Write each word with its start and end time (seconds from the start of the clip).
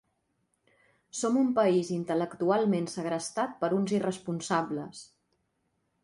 Som 1.17 1.35
un 1.41 1.51
país 1.59 1.91
intel·lectualment 1.97 2.87
segrestat 2.93 3.53
per 3.59 3.69
uns 3.81 3.93
irresponsables 3.97 5.03